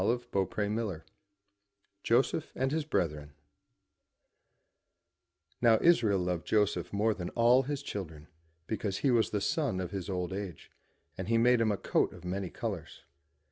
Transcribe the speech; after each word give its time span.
293 0.01 0.69
MY 0.69 0.75
BOOK 0.81 0.91
HOUSE 0.97 1.01
JOSEPH 2.01 2.51
AND 2.55 2.71
HIS 2.71 2.85
BRETHREN 2.85 3.33
OW 5.61 5.77
Israel 5.81 6.17
loved 6.19 6.47
Joseph 6.47 6.91
more 6.91 7.13
than 7.13 7.29
all 7.35 7.61
his 7.61 7.83
children, 7.83 8.25
be 8.65 8.77
cause 8.77 8.97
he 8.97 9.11
was 9.11 9.29
the 9.29 9.39
son 9.41 9.79
of 9.79 9.91
his 9.91 10.09
old 10.09 10.33
age, 10.33 10.71
and 11.19 11.27
he 11.27 11.37
made 11.37 11.61
him 11.61 11.71
a 11.71 11.77
coat 11.77 12.13
of 12.13 12.25
many 12.25 12.49
colours. 12.49 13.03